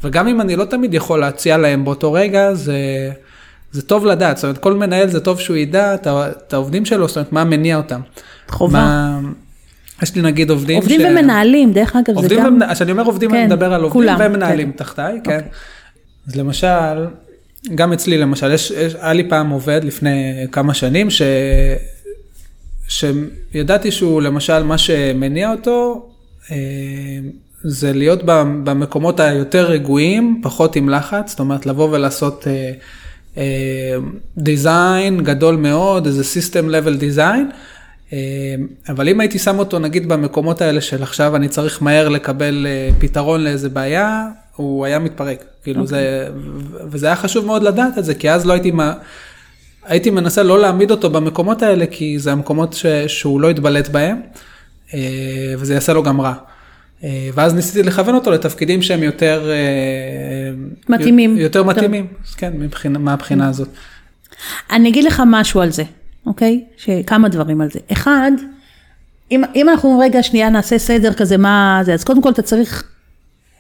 [0.03, 2.77] וגם אם אני לא תמיד יכול להציע להם באותו רגע, זה,
[3.71, 7.17] זה טוב לדעת, זאת אומרת, כל מנהל זה טוב שהוא ידע את העובדים שלו, זאת
[7.17, 8.01] אומרת, מה מניע אותם.
[8.47, 8.79] חובה.
[8.79, 9.19] מה,
[10.01, 11.03] יש לי נגיד עובדים עובדים ש...
[11.03, 12.59] ומנהלים, דרך אגב, זה גם...
[12.73, 14.77] כשאני אומר עובדים, כן, אני מדבר על עובדים כולם, ומנהלים כן.
[14.77, 15.35] תחתיי, כן.
[15.35, 15.49] אוקיי.
[16.27, 17.05] אז למשל,
[17.75, 21.21] גם אצלי למשל, יש, יש, היה לי פעם עובד לפני כמה שנים, ש...
[22.87, 26.09] שידעתי שהוא למשל, מה שמניע אותו,
[26.51, 26.57] אה,
[27.63, 28.23] זה להיות
[28.63, 32.47] במקומות היותר רגועים, פחות עם לחץ, זאת אומרת לבוא ולעשות
[34.37, 37.53] דיזיין uh, uh, גדול מאוד, איזה Level Design,
[38.09, 38.13] uh,
[38.89, 42.67] אבל אם הייתי שם אותו נגיד במקומות האלה של עכשיו אני צריך מהר לקבל
[42.99, 45.43] פתרון לאיזה בעיה, הוא היה מתפרק.
[45.63, 45.87] כאילו okay.
[45.87, 46.85] זה, אוקיי.
[46.91, 48.93] וזה היה חשוב מאוד לדעת את זה, כי אז לא הייתי, מה,
[49.85, 54.21] הייתי מנסה לא להעמיד אותו במקומות האלה, כי זה המקומות ש, שהוא לא יתבלט בהם,
[54.89, 54.93] uh,
[55.57, 56.33] וזה יעשה לו גם רע.
[57.03, 59.55] אה, ואז ניסיתי לכוון אותו לתפקידים שהם יותר אה,
[60.89, 61.37] מתאימים.
[61.37, 63.69] יותר מתאימים, כן, מבחינה, מהבחינה הזאת.
[64.71, 65.83] אני אגיד לך משהו על זה,
[66.25, 66.63] אוקיי?
[67.07, 67.79] כמה דברים על זה.
[67.91, 68.31] אחד,
[69.31, 72.83] אם, אם אנחנו רגע שנייה נעשה סדר כזה, מה זה, אז קודם כל אתה צריך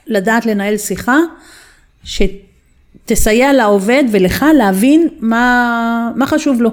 [0.07, 1.17] לדעת לנהל שיחה,
[2.03, 6.69] שתסייע לעובד ולך להבין מה, מה חשוב לו.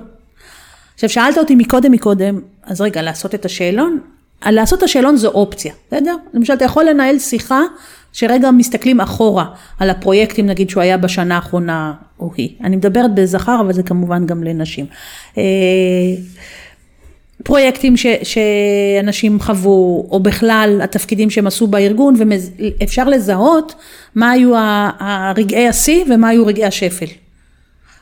[0.95, 3.99] עכשיו שאלת אותי מקודם מקודם, אז רגע לעשות את השאלון,
[4.47, 6.17] לעשות את השאלון זו אופציה, בסדר?
[6.35, 7.61] למשל אתה יכול לנהל שיחה
[8.13, 9.47] שרגע מסתכלים אחורה
[9.79, 12.57] על הפרויקטים נגיד שהוא היה בשנה האחרונה או היא.
[12.65, 14.87] אני מדברת בזכר אבל זה כמובן גם לנשים.
[17.43, 23.75] פרויקטים ש, שאנשים חוו או בכלל התפקידים שהם עשו בארגון ואפשר לזהות
[24.15, 24.53] מה היו
[24.99, 27.07] הרגעי השיא ומה היו רגעי השפל.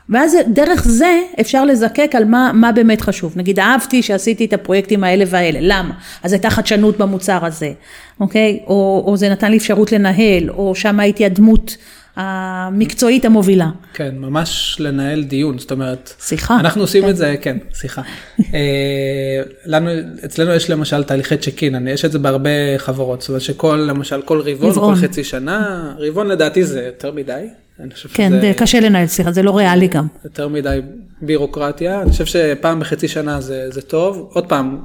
[0.09, 3.33] ואז דרך זה אפשר לזקק על מה, מה באמת חשוב.
[3.35, 5.93] נגיד אהבתי שעשיתי את הפרויקטים האלה והאלה, למה?
[6.23, 7.71] אז הייתה חדשנות במוצר הזה,
[8.19, 8.59] אוקיי?
[8.67, 11.77] או, או זה נתן לי אפשרות לנהל, או שם הייתי הדמות
[12.15, 13.69] המקצועית המובילה.
[13.93, 16.59] כן, ממש לנהל דיון, זאת אומרת, שיחה.
[16.59, 17.09] אנחנו עושים כן.
[17.09, 18.01] את זה, כן, שיחה.
[18.53, 19.89] אה, לנו,
[20.25, 24.21] אצלנו יש למשל תהליכי צ'ק אין, יש את זה בהרבה חברות, זאת אומרת שכל, למשל,
[24.21, 24.73] כל רבעון.
[24.73, 27.47] כל חצי שנה, רבעון לדעתי זה יותר מדי,
[27.79, 30.07] אני חושב כן, שזה זה קשה לנהל שיחה, זה לא ריאלי גם.
[30.23, 30.79] יותר מדי
[31.21, 34.77] בירוקרטיה, אני חושב שפעם בחצי שנה זה, זה טוב, עוד פעם,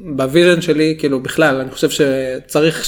[0.00, 2.84] ב vision שלי, כאילו בכלל, אני חושב שצריך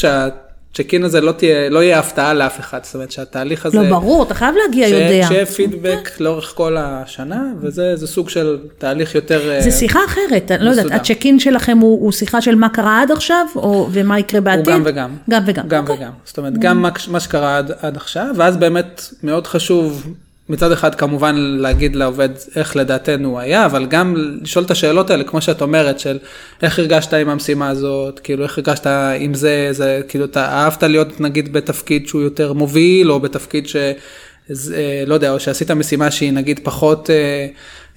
[0.77, 4.23] שהצ'ק-אין הזה לא, תהיה, לא יהיה הפתעה לאף אחד, זאת אומרת שהתהליך הזה, לא, ברור,
[4.23, 5.27] אתה חייב להגיע יודע.
[5.29, 10.51] שיהיה פידבק לאורך כל השנה, וזה זה סוג של תהליך יותר, זה אה, שיחה אחרת,
[10.51, 10.93] אני לא יודעת.
[10.93, 14.67] הצ'ק-אין שלכם הוא, הוא שיחה של מה קרה עד עכשיו, או, ומה יקרה הוא בעתיד?
[14.67, 15.11] גם וגם.
[15.31, 15.69] גם וגם.
[15.69, 15.97] גם אוקיי.
[15.97, 16.13] וגם.
[16.25, 20.15] זאת אומרת, גם מה, מה שקרה עד, עד עכשיו, ואז באמת מאוד חשוב
[20.49, 25.25] מצד אחד כמובן להגיד לעובד איך לדעתנו הוא היה, אבל גם לשאול את השאלות האלה,
[25.25, 26.19] כמו שאת אומרת, של
[26.63, 28.87] איך הרגשת עם המשימה הזאת, כאילו איך הרגשת
[29.21, 33.77] עם זה, זה כאילו אתה אהבת להיות נגיד בתפקיד שהוא יותר מוביל, או בתפקיד ש...
[34.51, 37.47] אז, אה, לא יודע, או שעשית משימה שהיא נגיד פחות, אה,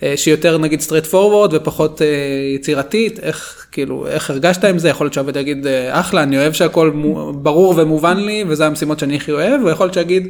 [0.04, 2.08] אה, שהיא יותר נגיד straight forward ופחות אה,
[2.56, 6.92] יצירתית, איך כאילו, איך הרגשת עם זה, יכול להיות שהעובד יגיד אחלה, אני אוהב שהכל
[7.34, 10.28] ברור ומובן לי, וזה המשימות שאני הכי אוהב, ויכול להיות שיגיד,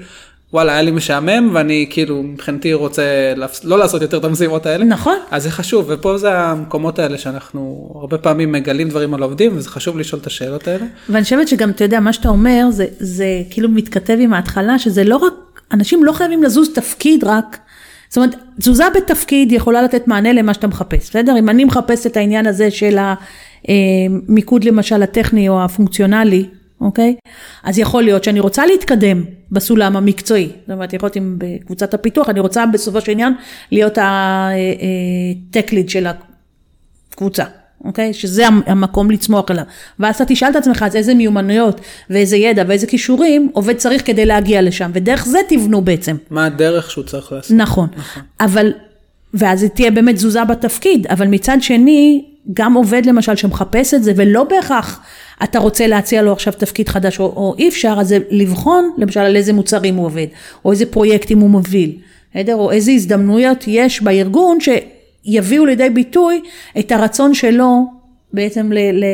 [0.53, 3.03] וואלה, היה לי משעמם, ואני כאילו מבחינתי רוצה
[3.35, 4.85] להפס- לא לעשות יותר את המשימות האלה.
[4.85, 5.15] נכון.
[5.31, 9.69] אז זה חשוב, ופה זה המקומות האלה שאנחנו הרבה פעמים מגלים דברים על עובדים, וזה
[9.69, 10.85] חשוב לשאול את השאלות האלה.
[11.09, 15.03] ואני חושבת שגם, אתה יודע, מה שאתה אומר, זה, זה כאילו מתכתב עם ההתחלה, שזה
[15.03, 15.33] לא רק,
[15.73, 17.57] אנשים לא חייבים לזוז תפקיד רק,
[18.09, 21.39] זאת אומרת, תזוזה בתפקיד יכולה לתת מענה למה שאתה מחפש, בסדר?
[21.39, 22.97] אם אני מחפש את העניין הזה של
[23.67, 26.45] המיקוד למשל הטכני או הפונקציונלי,
[26.81, 27.15] אוקיי?
[27.63, 30.49] אז יכול להיות שאני רוצה להתקדם בסולם המקצועי.
[30.67, 33.33] זאת אומרת, יכול להיות אם בקבוצת הפיתוח, אני רוצה בסופו של עניין
[33.71, 36.07] להיות ה-tech lead של
[37.13, 37.43] הקבוצה.
[37.85, 38.13] אוקיי?
[38.13, 39.63] שזה המקום לצמוח אליו.
[39.99, 44.25] ואז אתה תשאל את עצמך, אז איזה מיומנויות ואיזה ידע ואיזה כישורים עובד צריך כדי
[44.25, 46.15] להגיע לשם, ודרך זה תבנו בעצם.
[46.29, 47.57] מה הדרך שהוא צריך לעשות.
[47.57, 47.87] נכון.
[48.39, 48.73] אבל,
[49.33, 54.43] ואז תהיה באמת תזוזה בתפקיד, אבל מצד שני, גם עובד למשל שמחפש את זה, ולא
[54.43, 55.01] בהכרח
[55.43, 59.19] אתה רוצה להציע לו עכשיו תפקיד חדש, או, או אי אפשר, אז זה לבחון למשל
[59.19, 60.27] על איזה מוצרים הוא עובד,
[60.65, 61.91] או איזה פרויקטים הוא מוביל,
[62.33, 62.55] בסדר?
[62.55, 66.41] או איזה הזדמנויות יש בארגון שיביאו לידי ביטוי
[66.79, 67.85] את הרצון שלו
[68.33, 69.05] בעצם ל, ל,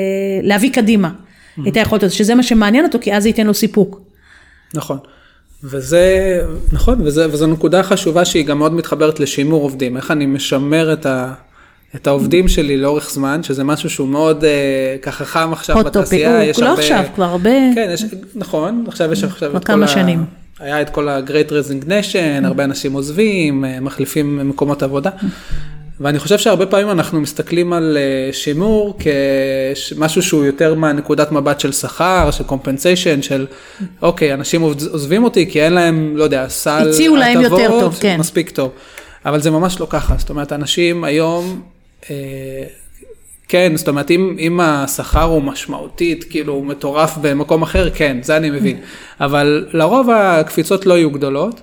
[0.41, 1.11] להביא קדימה
[1.67, 4.01] את היכולת הזאת, שזה מה שמעניין אותו, כי אז זה ייתן לו סיפוק.
[4.73, 4.97] נכון.
[5.63, 6.39] וזה,
[6.71, 11.05] נכון, וזה, וזו נקודה חשובה שהיא גם מאוד מתחברת לשימור עובדים, איך אני משמר את,
[11.05, 11.33] ה,
[11.95, 14.49] את העובדים שלי לאורך זמן, שזה משהו שהוא מאוד אה,
[15.01, 19.57] ככה חם עכשיו בתעשייה, הוא לא עכשיו, כבר הרבה, כן, יש, נכון, עכשיו יש עכשיו
[19.57, 19.87] את כל כמה ה...
[19.87, 20.23] שנים.
[20.59, 25.09] היה את כל ה-Great Resignation, הרבה אנשים עוזבים, אה, מחליפים מקומות עבודה.
[25.99, 31.71] ואני חושב שהרבה פעמים אנחנו מסתכלים על אה, שימור כמשהו שהוא יותר מהנקודת מבט של
[31.71, 33.45] שכר, של compensation, של
[34.01, 37.81] אוקיי, אנשים עוז- עוזבים אותי כי אין להם, לא יודע, סל הציעו להם יותר הטבות
[37.81, 38.17] טוב, כן.
[38.19, 38.71] מספיק טוב.
[39.25, 41.61] אבל זה ממש לא ככה, זאת אומרת, אנשים היום,
[43.47, 48.37] כן, זאת אומרת, אם, אם השכר הוא משמעותית, כאילו הוא מטורף במקום אחר, כן, זה
[48.37, 48.77] אני מבין.
[49.19, 51.61] אבל לרוב הקפיצות לא יהיו גדולות,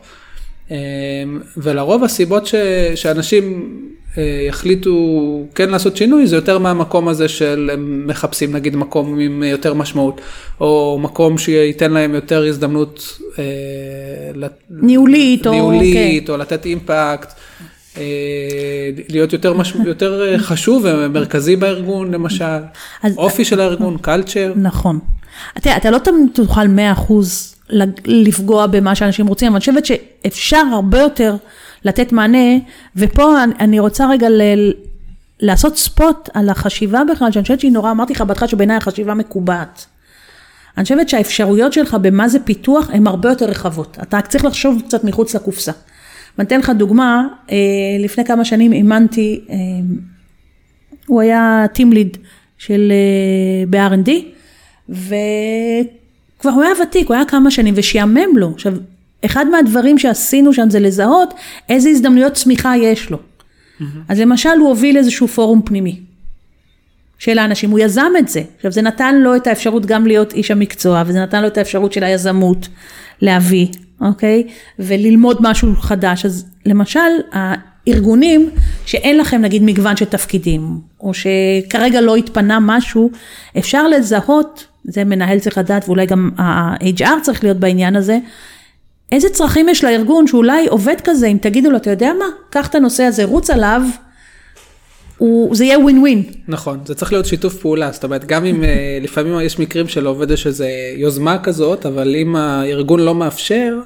[0.71, 0.77] אה,
[1.57, 2.55] ולרוב הסיבות ש,
[2.95, 3.77] שאנשים
[4.19, 4.97] אה, יחליטו
[5.55, 10.21] כן לעשות שינוי, זה יותר מהמקום הזה של הם מחפשים נגיד מקום עם יותר משמעות,
[10.61, 13.45] או מקום שייתן להם יותר הזדמנות אה,
[14.35, 17.33] לת- ניהולית, או- ניהולית, או לתת אימפקט.
[17.97, 18.03] אה,
[19.09, 19.75] להיות יותר, מש...
[19.85, 22.45] יותר אה, חשוב ומרכזי בארגון למשל,
[23.03, 24.99] אז- אופי של הארגון, קלצ'ר, נכון.
[25.59, 26.67] אתה אתה לא תמיד תוכל
[27.09, 27.13] 100%
[28.07, 31.37] לפגוע במה שאנשים רוצים, אבל אני חושבת שאפשר הרבה יותר
[31.85, 32.39] לתת מענה,
[32.97, 34.43] ופה אני- אני רוצה רגע ל...
[35.41, 39.87] לעשות ספוט על החשיבה בכלל, שאני חושבת שהיא נורא, אמרתי לך בהתחלה שבעיניי החשיבה מקובעת.
[40.77, 43.99] אני חושבת שהאפשרויות שלך במה זה פיתוח הן הרבה יותר רחבות.
[44.03, 45.73] אתה רק צריך לחשוב קצת מחוץ לקופסה.
[46.39, 47.57] ואני אתן לך דוגמה, אה,
[47.99, 49.57] לפני כמה שנים אימנתי, אה,
[51.07, 52.17] הוא היה טים ליד
[52.59, 54.11] של אה, ב-R&D,
[54.89, 58.51] וכבר הוא היה ותיק, הוא היה כמה שנים, ושיאמם לו.
[58.55, 58.75] עכשיו,
[59.25, 61.35] אחד מהדברים שעשינו שם זה לזהות
[61.69, 63.19] איזה הזדמנויות צמיחה יש לו.
[64.09, 66.01] אז למשל הוא הוביל איזשהו פורום פנימי
[67.19, 68.43] של האנשים, הוא יזם את זה.
[68.57, 71.93] עכשיו זה נתן לו את האפשרות גם להיות איש המקצוע, וזה נתן לו את האפשרות
[71.93, 72.69] של היזמות
[73.21, 73.67] להביא,
[74.03, 74.47] אוקיי?
[74.79, 76.27] וללמוד משהו חדש.
[76.27, 77.01] אז למשל,
[77.33, 78.51] הארגונים
[78.87, 83.11] שאין לכם נגיד מגוון של תפקידים, או שכרגע לא התפנה משהו,
[83.59, 88.19] אפשר לזהות, זה מנהל צריך לדעת, ואולי גם ה-HR צריך להיות בעניין הזה,
[89.13, 92.75] איזה צרכים יש לארגון שאולי עובד כזה, אם תגידו לו, אתה יודע מה, קח את
[92.75, 93.83] הנושא הזה, רוץ עליו,
[95.23, 96.23] הוא, זה יהיה ווין ווין.
[96.49, 100.31] נכון, זה צריך להיות שיתוף פעולה, זאת אומרת, גם אם אה, לפעמים יש מקרים שלעובד
[100.31, 103.79] יש איזה יוזמה כזאת, אבל אם הארגון לא מאפשר,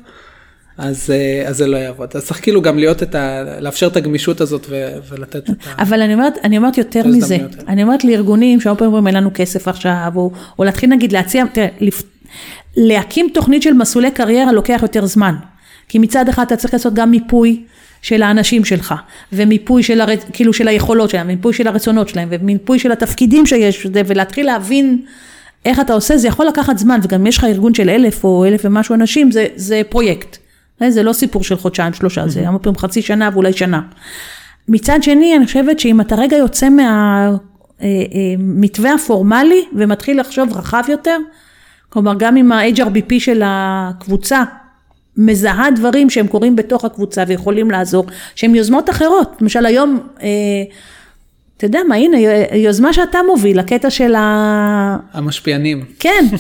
[0.79, 2.09] אז, אה, אז זה לא יעבוד.
[2.15, 3.45] אז צריך כאילו גם להיות את ה...
[3.61, 5.83] לאפשר את הגמישות הזאת ו, ולתת את ה...
[5.83, 7.49] אבל אני אומרת, אני אומרת יותר מזה, האלה.
[7.69, 11.45] אני אומרת לארגונים שהרבה פעמים אומרים אין לנו כסף עכשיו, או, או להתחיל נגיד להציע,
[11.53, 12.03] תראה, לפ...
[12.77, 15.35] להקים תוכנית של מסלולי קריירה לוקח יותר זמן.
[15.89, 17.65] כי מצד אחד אתה צריך לעשות גם מיפוי
[18.03, 18.95] של האנשים שלך,
[19.33, 20.09] ומיפוי של, הר...
[20.33, 25.03] כאילו של היכולות שלהם, ומיפוי של הרצונות שלהם, ומיפוי של התפקידים שיש, ולהתחיל להבין
[25.65, 28.45] איך אתה עושה, זה יכול לקחת זמן, וגם אם יש לך ארגון של אלף או
[28.45, 30.37] אלף ומשהו אנשים, זה, זה פרויקט.
[30.89, 33.81] זה לא סיפור של חודשיים, שלושה, זה הרבה פעמים חצי שנה ואולי שנה.
[34.69, 36.69] מצד שני, אני חושבת שאם אתה רגע יוצא
[37.81, 41.19] מהמתווה הפורמלי ומתחיל לחשוב רחב יותר,
[41.89, 44.43] כלומר גם אם ה-HRBP של הקבוצה
[45.17, 49.37] מזהה דברים שהם קורים בתוך הקבוצה ויכולים לעזור, שהם יוזמות אחרות.
[49.41, 50.29] למשל היום, אה,
[51.57, 52.17] אתה יודע מה, הנה,
[52.53, 54.97] יוזמה שאתה מוביל, הקטע של ה...
[55.13, 55.85] המשפיענים.
[55.99, 56.25] כן.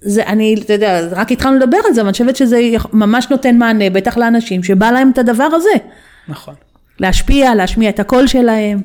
[0.00, 2.60] זה, אני, אתה יודע, רק התחלנו לדבר על זה, אבל אני חושבת שזה
[2.92, 5.84] ממש נותן מענה, בטח לאנשים שבא להם את הדבר הזה.
[6.28, 6.54] נכון.
[7.00, 8.80] להשפיע, להשמיע את הקול שלהם.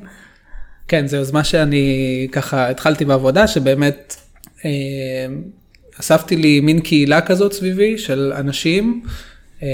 [0.87, 4.15] כן, זו יוזמה שאני ככה התחלתי בעבודה, שבאמת
[4.65, 4.69] אה,
[5.99, 9.03] אספתי לי מין קהילה כזאת סביבי של אנשים,
[9.63, 9.67] אה,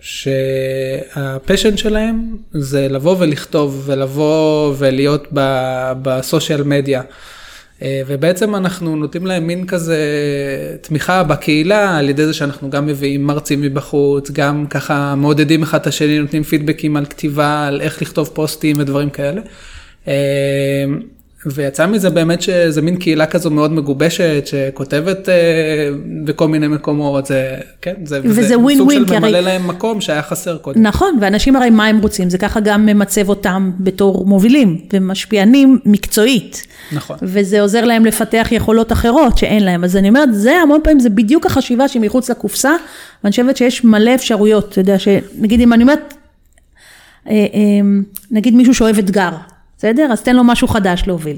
[0.00, 5.28] שהפשן שלהם זה לבוא ולכתוב ולבוא ולהיות
[6.02, 7.02] בסושיאל מדיה.
[7.82, 9.98] אה, ובעצם אנחנו נותנים להם מין כזה
[10.80, 15.86] תמיכה בקהילה על ידי זה שאנחנו גם מביאים מרצים מבחוץ, גם ככה מעודדים אחד את
[15.86, 19.40] השני, נותנים פידבקים על כתיבה, על איך לכתוב פוסטים ודברים כאלה.
[21.46, 25.34] ויצא מזה באמת שזה מין קהילה כזו מאוד מגובשת, שכותבת אה,
[26.24, 27.50] בכל מיני מקומות, זה,
[27.82, 30.82] כן, זה, וזה סוג win-win, של כי הרי- ממלא להם מקום שהיה חסר קודם.
[30.82, 32.30] נכון, ואנשים הרי מה הם רוצים?
[32.30, 36.66] זה ככה גם ממצב אותם בתור מובילים ומשפיענים מקצועית.
[36.92, 37.16] נכון.
[37.22, 39.84] וזה עוזר להם לפתח יכולות אחרות שאין להם.
[39.84, 42.72] אז אני אומרת, זה המון פעמים, זה בדיוק החשיבה שהיא מחוץ לקופסה,
[43.24, 44.68] ואני חושבת שיש מלא אפשרויות.
[44.72, 46.14] אתה יודע, שנגיד אם אני אומרת,
[47.28, 47.38] אה, אה,
[48.30, 49.30] נגיד מישהו שאוהב אתגר,
[49.78, 50.08] בסדר?
[50.12, 51.36] אז תן לו משהו חדש להוביל.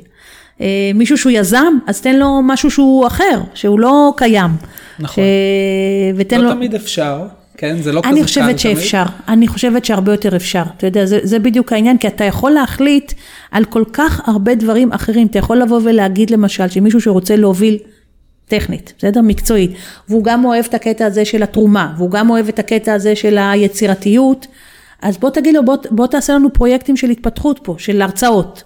[0.61, 4.51] אה, מישהו שהוא יזם, אז תן לו משהו שהוא אחר, שהוא לא קיים.
[4.99, 5.25] נכון.
[5.25, 6.17] ש...
[6.17, 6.55] ותן לא לו...
[6.55, 7.23] תמיד אפשר,
[7.57, 8.59] כן, זה לא כזה אני קל חושבת תמיד.
[8.59, 12.51] שאפשר, אני חושבת שהרבה יותר אפשר, אתה יודע, זה, זה בדיוק העניין, כי אתה יכול
[12.51, 13.13] להחליט
[13.51, 17.79] על כל כך הרבה דברים אחרים, אתה יכול לבוא ולהגיד למשל שמישהו שרוצה להוביל
[18.49, 19.21] טכנית, בסדר?
[19.21, 19.71] מקצועית,
[20.09, 23.39] והוא גם אוהב את הקטע הזה של התרומה, והוא גם אוהב את הקטע הזה של
[23.39, 24.47] היצירתיות,
[25.03, 28.63] אז בוא תגיד לו, בוא, בוא תעשה לנו פרויקטים של התפתחות פה, של הרצאות.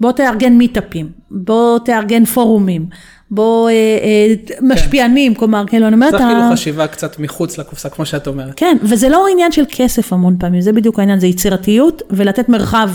[0.00, 2.86] בוא תארגן מיטאפים, בוא תארגן פורומים,
[3.30, 8.06] בוא אה, אה, משפיענים, כלומר, כאילו, אני אומרת, צריך כאילו חשיבה קצת מחוץ לקופסה, כמו
[8.06, 8.52] שאת אומרת.
[8.56, 12.90] כן, וזה לא עניין של כסף המון פעמים, זה בדיוק העניין, זה יצירתיות ולתת מרחב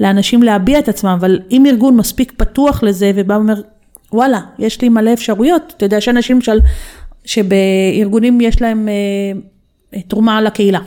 [0.00, 3.60] לאנשים להביע את עצמם, אבל אם ארגון מספיק פתוח לזה ובא ואומר,
[4.12, 6.58] וואלה, יש לי מלא אפשרויות, אתה יודע, יש אנשים למשל,
[7.24, 10.80] שבארגונים יש להם אה, תרומה לקהילה,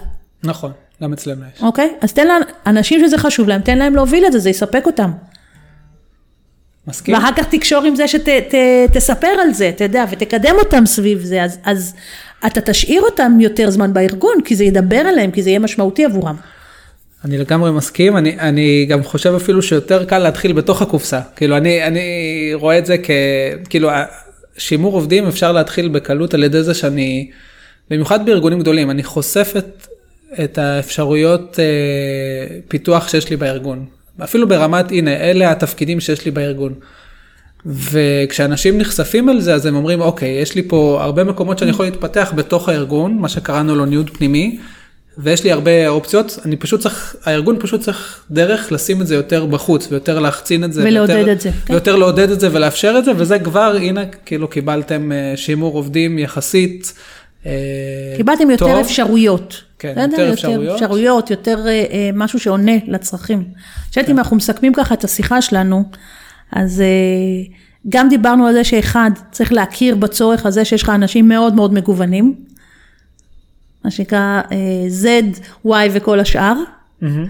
[0.43, 1.63] נכון, גם אצלנו יש.
[1.63, 1.89] אוקיי?
[2.01, 2.27] אז תן
[2.65, 5.11] לאנשים שזה חשוב להם, תן להם להוביל את זה, זה יספק אותם.
[6.87, 7.15] מסכים?
[7.15, 11.57] ואחר כך תקשור עם זה שתספר על זה, אתה יודע, ותקדם אותם סביב זה, אז,
[11.63, 11.95] אז
[12.45, 16.35] אתה תשאיר אותם יותר זמן בארגון, כי זה ידבר עליהם, כי זה יהיה משמעותי עבורם.
[17.25, 21.21] אני לגמרי מסכים, אני, אני גם חושב אפילו שיותר קל להתחיל בתוך הקופסה.
[21.35, 22.01] כאילו, אני, אני
[22.53, 23.09] רואה את זה כ...
[23.69, 23.89] כאילו,
[24.57, 27.31] שימור עובדים אפשר להתחיל בקלות על ידי זה שאני,
[27.89, 29.87] במיוחד בארגונים גדולים, אני חושף את,
[30.43, 33.85] את האפשרויות אה, פיתוח שיש לי בארגון.
[34.23, 36.73] אפילו ברמת, הנה, אלה התפקידים שיש לי בארגון.
[37.65, 41.85] וכשאנשים נחשפים על זה, אז הם אומרים, אוקיי, יש לי פה הרבה מקומות שאני יכול
[41.85, 44.59] להתפתח בתוך הארגון, מה שקראנו לו ניוד פנימי,
[45.17, 49.45] ויש לי הרבה אופציות, אני פשוט צריך, הארגון פשוט צריך דרך לשים את זה יותר
[49.45, 50.83] בחוץ, ויותר להחצין את זה.
[50.83, 51.73] ולעודד ויותר, את זה, כן.
[51.73, 56.19] ויותר לעודד את זה ולאפשר את זה, וזה כבר, הנה, כאילו קיבלתם אה, שימור עובדים
[56.19, 56.93] יחסית.
[57.45, 58.79] אה, קיבלתם יותר טוב.
[58.79, 59.63] אפשרויות.
[59.79, 60.21] כן, בסדר?
[60.21, 60.81] יותר אפשרויות.
[60.81, 63.39] אפשרויות, יותר אה, אה, משהו שעונה לצרכים.
[63.39, 65.83] אני חושבת אם אנחנו מסכמים ככה את השיחה שלנו,
[66.51, 67.53] אז אה,
[67.89, 72.35] גם דיברנו על זה שאחד, צריך להכיר בצורך הזה שיש לך אנשים מאוד מאוד מגוונים,
[73.85, 74.57] מה שנקרא אה,
[75.03, 76.55] Z, Y וכל השאר.
[77.01, 77.25] מהמם.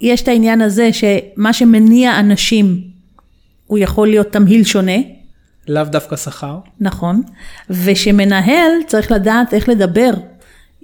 [0.00, 2.80] יש את העניין הזה שמה שמניע אנשים,
[3.66, 5.15] הוא יכול להיות תמהיל שונה.
[5.68, 6.58] לאו דווקא שכר.
[6.80, 7.22] נכון,
[7.70, 10.10] ושמנהל צריך לדעת איך לדבר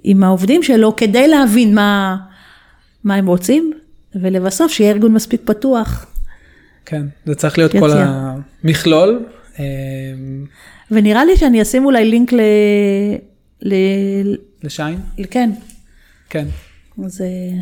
[0.03, 2.17] עם העובדים שלו כדי להבין מה,
[3.03, 3.73] מה הם רוצים,
[4.15, 6.05] ולבסוף שיהיה ארגון מספיק פתוח.
[6.85, 8.31] כן, זה צריך להיות כל יציע.
[8.63, 9.25] המכלול.
[9.59, 9.65] אה,
[10.91, 12.41] ונראה לי שאני אשים אולי לינק ל...
[13.61, 13.73] ל...
[14.63, 14.99] לשיין?
[15.31, 15.49] כן,
[16.29, 16.45] כן.
[17.05, 17.61] אז, אה,